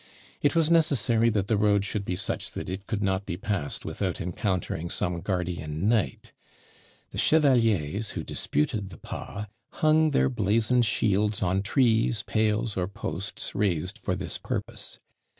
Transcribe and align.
It 0.41 0.55
was 0.55 0.71
necessary 0.71 1.29
that 1.29 1.47
the 1.47 1.57
road 1.57 1.85
should 1.85 2.05
be 2.05 2.15
such 2.15 2.49
that 2.53 2.71
it 2.71 2.87
could 2.87 3.03
not 3.03 3.23
be 3.23 3.37
passed 3.37 3.85
without 3.85 4.19
encountering 4.19 4.89
some 4.89 5.21
guardian 5.21 5.87
knight. 5.87 6.33
The 7.11 7.19
chevaliers 7.19 8.09
who 8.17 8.23
disputed 8.23 8.89
the 8.89 8.97
pas 8.97 9.45
hung 9.73 10.09
their 10.09 10.27
blazoned 10.27 10.87
shields 10.87 11.43
on 11.43 11.61
trees, 11.61 12.23
pales, 12.23 12.75
or 12.75 12.87
posts 12.87 13.53
raised 13.53 13.99
for 13.99 14.15
this 14.15 14.39
purpose. 14.39 14.97